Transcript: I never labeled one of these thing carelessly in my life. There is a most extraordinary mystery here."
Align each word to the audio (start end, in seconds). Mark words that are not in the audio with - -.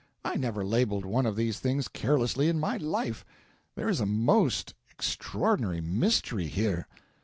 I 0.25 0.35
never 0.35 0.65
labeled 0.65 1.05
one 1.05 1.27
of 1.27 1.35
these 1.35 1.59
thing 1.59 1.83
carelessly 1.93 2.49
in 2.49 2.59
my 2.59 2.77
life. 2.77 3.23
There 3.75 3.87
is 3.87 3.99
a 3.99 4.07
most 4.07 4.73
extraordinary 4.89 5.79
mystery 5.79 6.47
here." 6.47 6.87